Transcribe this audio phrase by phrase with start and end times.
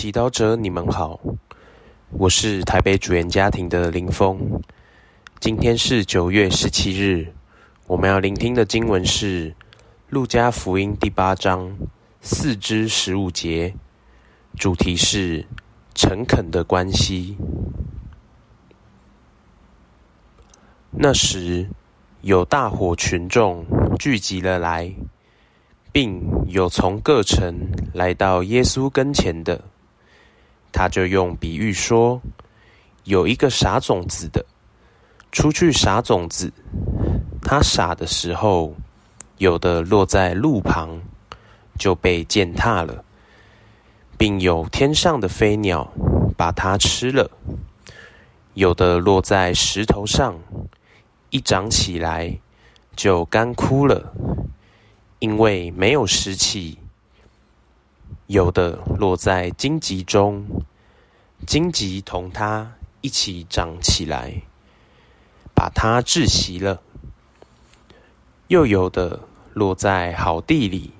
[0.00, 1.20] 祈祷者，你们好，
[2.12, 4.40] 我是台北主言家庭的林峰。
[5.40, 7.30] 今天是九月十七日，
[7.86, 9.50] 我们要聆听的经文是
[10.08, 11.70] 《路加福音》第八章
[12.22, 13.74] 四至十五节，
[14.56, 15.44] 主题是
[15.94, 17.36] 诚恳的关系。
[20.92, 21.68] 那时，
[22.22, 23.66] 有大伙群众
[23.98, 24.90] 聚集了来。
[25.92, 27.52] 并有从各城
[27.92, 29.60] 来到耶稣跟前的，
[30.80, 32.22] 他就用比喻说：
[33.04, 34.42] 有一个撒种子的
[35.30, 36.50] 出去撒种子，
[37.42, 38.74] 他撒的时候，
[39.36, 40.98] 有的落在路旁，
[41.78, 43.04] 就被践踏了，
[44.16, 45.86] 并有天上的飞鸟
[46.34, 47.28] 把它吃了；
[48.54, 50.34] 有的落在石头上，
[51.28, 52.34] 一长起来
[52.96, 54.14] 就干枯了。
[55.18, 56.78] 因为没有湿气，
[58.28, 60.42] 有的落在荆棘中，
[61.46, 64.42] 荆棘同它一起长起来，
[65.54, 66.80] 把它窒息了；
[68.48, 69.20] 又有的
[69.54, 70.92] 落在好地里，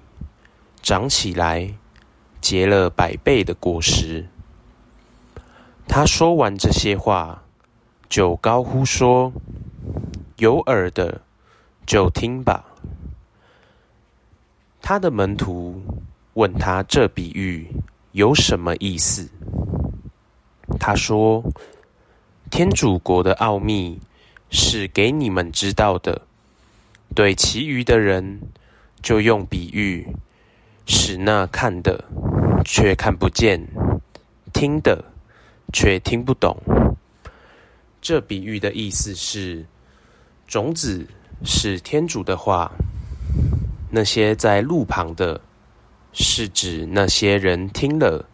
[0.83, 1.75] 长起来，
[2.41, 4.27] 结了百倍的果实。
[5.87, 7.43] 他说完这些话，
[8.09, 9.33] 就高呼说
[10.39, 11.21] ：“有耳的，
[11.87, 12.65] 就听吧。”
[14.81, 15.83] 他的门徒
[16.35, 17.69] 问他这比喻
[18.13, 19.29] 有什么意思？
[20.79, 21.43] 他说
[22.51, 23.99] ：“天主国的奥秘
[24.51, 26.23] 是给你们知道的，
[27.15, 28.41] 对其余的人
[29.03, 30.07] 就用比喻，
[30.87, 32.05] 使那看的
[32.65, 33.67] 却看不见，
[34.53, 35.05] 听的
[35.73, 36.57] 却听不懂。
[38.01, 39.67] 这比喻的意思是，
[40.47, 41.07] 种子
[41.45, 42.71] 是天主的话。”
[43.93, 45.41] 那些在路旁的，
[46.13, 48.25] 是指那些人听了，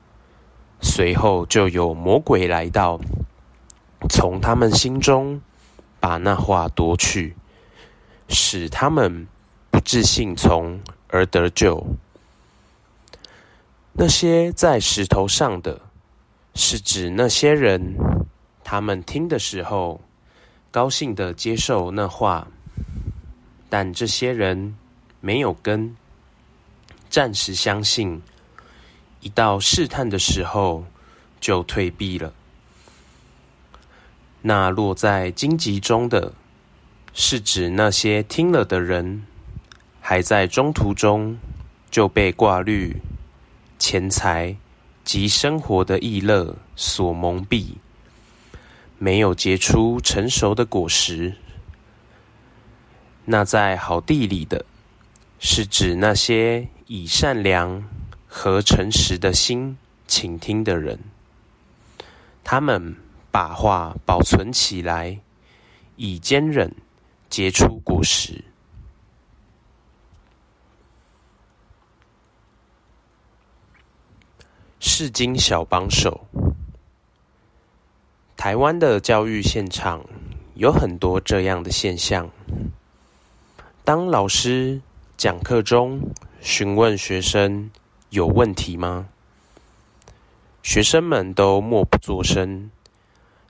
[0.81, 3.01] 随后就有魔鬼来到，
[4.09, 5.41] 从他们心中
[6.01, 7.35] 把那话夺去，
[8.29, 9.27] 使他们
[9.71, 11.87] 不自信从而得救。
[13.93, 15.81] 那些在石头上的，
[16.55, 17.97] 是指那些人，
[18.63, 20.01] 他们听的时候
[20.71, 22.47] 高兴的接受那话，
[23.69, 24.77] 但这些人。
[25.19, 25.97] 没有根，
[27.11, 28.21] 暂时相信，
[29.27, 30.85] 一到试探的时候
[31.41, 32.33] 就退避了。
[34.43, 36.33] 那落在荆棘中的，
[37.13, 39.27] 是指那些听了的人，
[40.01, 41.37] 还在中途中
[41.91, 43.03] 就被挂虑、
[43.81, 44.55] 钱财
[45.05, 47.71] 及生活的逸乐所蒙蔽，
[48.97, 51.35] 没有结出成熟的果实。
[53.25, 54.65] 那在好地里的。
[55.39, 57.85] 是指那些以善良
[58.39, 60.99] 和诚实的心倾听的人，
[62.45, 62.95] 他们
[63.31, 65.19] 把话保存起来，
[65.97, 66.71] 以坚忍
[67.31, 68.45] 结出果实。
[74.81, 76.27] 世经小帮手，
[78.37, 80.05] 台湾的教育现场
[80.57, 82.31] 有很多这样的现象，
[83.83, 84.83] 当老师。
[85.17, 85.99] 讲课中
[86.43, 87.71] 询问学生
[88.11, 89.09] 有问题吗？
[90.63, 92.71] 学生们都默不作声，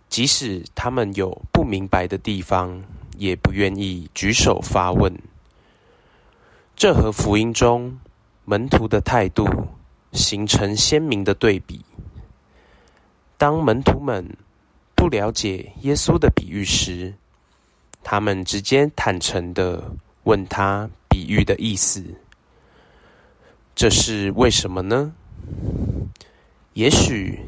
[0.09, 2.83] 即使他们有不明白的地方，
[3.17, 5.13] 也不愿意举手发问。
[6.75, 7.99] 这和福音中
[8.45, 9.47] 门徒的态度
[10.13, 11.85] 形成鲜明的对比。
[13.39, 14.27] 当门徒们
[14.95, 17.15] 不了解耶稣的比喻时，
[18.03, 19.83] 他们直接坦诚的
[20.25, 20.89] 问他。
[21.09, 22.05] 比喻的意思，
[23.77, 25.13] 这是为什么呢？
[26.73, 27.41] 也许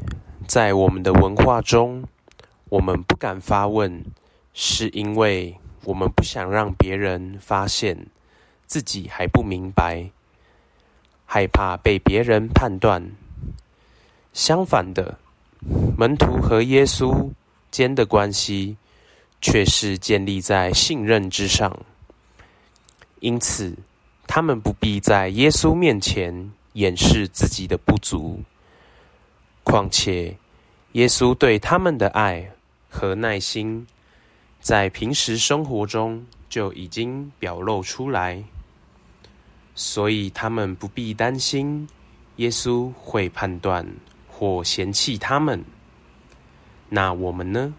[0.47, 2.03] 在我们的文化中，
[2.69, 4.05] 我们不敢发问，
[4.53, 8.05] 是因为我们不想让别人发现
[8.67, 10.11] 自己还不明白，
[11.25, 13.09] 害怕被别人判断。
[14.31, 15.17] 相反的，
[15.97, 17.31] 门徒和耶稣
[17.71, 18.77] 间的关系
[19.41, 21.75] 却是建立在信任之上。
[23.19, 23.75] 因此，
[24.31, 28.39] 他们不必在耶稣面前掩饰自己的不足。
[29.63, 30.37] 况且，
[30.91, 32.51] 耶稣对他们的爱
[32.87, 33.87] 和耐心，
[34.61, 38.43] 在平时生活中就已经表露出来，
[39.73, 41.89] 所以他们不必担心
[42.35, 43.83] 耶稣会判断
[44.27, 45.65] 或嫌弃他们。
[46.87, 47.73] 那我们呢？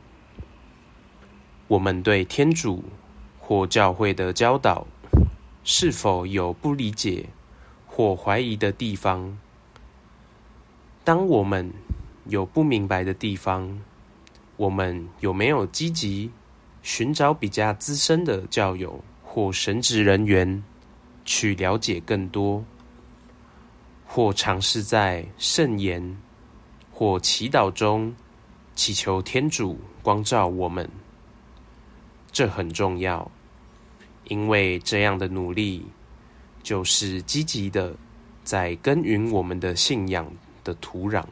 [1.69, 2.83] 我们对天主
[3.39, 4.85] 或教会的教导。
[5.63, 7.27] 是否有不理解
[7.87, 9.39] 或怀疑的地方？
[11.05, 11.73] 当我们
[12.27, 13.81] 有不明白的地方，
[14.57, 16.31] 我们有没有积极
[16.83, 20.63] 寻找比较资深的教友或神职人员
[21.25, 22.65] 去了解更多，
[24.07, 26.17] 或尝试在圣言
[26.93, 28.15] 或祈祷中
[28.75, 30.89] 祈求天主光照我们？
[32.33, 33.31] 这很重要，
[34.31, 35.85] 因为这样的努力
[36.63, 37.97] 就是积极的
[38.45, 40.33] 在耕耘我们的信仰
[40.63, 41.25] 的土壤。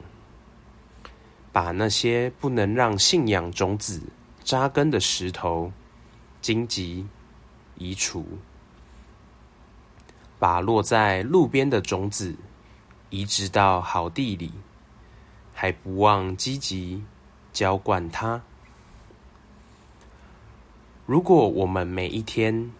[1.52, 4.02] 把那些不能让信仰种子
[4.42, 5.72] 扎根的石头、
[6.40, 7.06] 荆棘
[7.76, 8.26] 移除，
[10.38, 12.34] 把落在路边的种子
[13.10, 14.52] 移植到好地里，
[15.54, 17.02] 还不忘积极
[17.52, 18.42] 浇灌它。
[21.06, 22.70] 如果我们每一天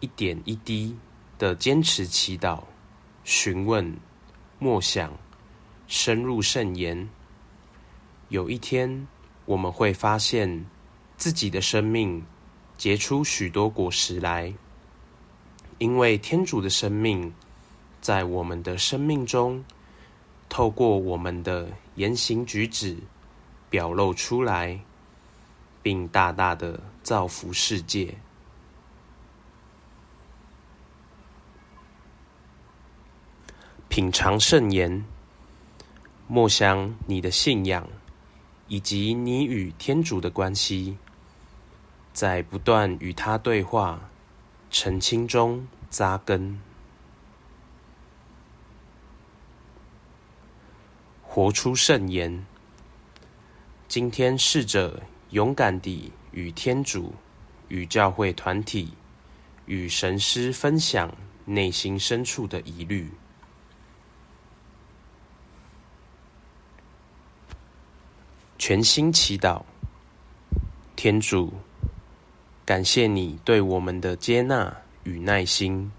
[0.00, 0.96] 一点一滴
[1.38, 2.62] 的坚持祈祷、
[3.24, 3.96] 询问、
[4.58, 5.12] 默想、
[5.86, 7.08] 深入圣言。
[8.28, 9.06] 有一天，
[9.44, 10.66] 我们会发现
[11.16, 12.24] 自己的生命
[12.76, 14.52] 结出许多果实来，
[15.78, 17.32] 因为天主的生命
[18.00, 19.64] 在我们的生命中，
[20.48, 22.96] 透过我们的言行举止
[23.68, 24.80] 表露出来，
[25.82, 28.14] 并大大的造福世界。
[33.90, 35.04] 品尝圣言，
[36.28, 37.84] 默想你的信仰。
[38.68, 40.96] 以及你与天主的关系，
[42.12, 44.08] 在不断与他对话、
[44.70, 46.60] 澄清中扎根，
[51.20, 52.46] 活出圣言。
[53.88, 57.12] 今天试着勇敢地与天主、
[57.66, 58.92] 与教会团体、
[59.66, 61.12] 与神师分享
[61.44, 63.10] 内心深处的疑虑。
[68.60, 69.62] 全心祈祷，
[70.94, 71.50] 天主，
[72.66, 75.90] 感谢你对我们的接纳与耐心，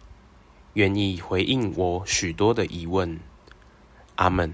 [0.74, 3.20] 愿意回应我许多的疑问。
[4.18, 4.54] 阿门。